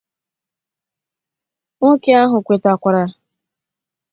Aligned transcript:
Nwoke 1.77 2.11
ahụ 2.21 2.37
kwètakwara 2.45 3.03